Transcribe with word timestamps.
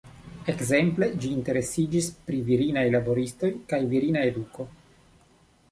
Ekzemple, 0.51 1.09
ĝi 1.25 1.29
interesiĝis 1.39 2.07
pri 2.29 2.41
virinaj 2.49 2.87
laboristoj, 2.97 3.53
kaj 3.73 3.83
virina 3.95 4.27
eduko. 4.33 4.69